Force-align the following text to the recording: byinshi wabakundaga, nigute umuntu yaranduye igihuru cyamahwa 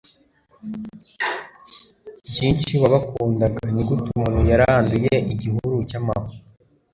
byinshi 2.27 2.73
wabakundaga, 2.81 3.63
nigute 3.73 4.03
umuntu 4.09 4.39
yaranduye 4.51 5.13
igihuru 5.33 5.75
cyamahwa 5.89 6.31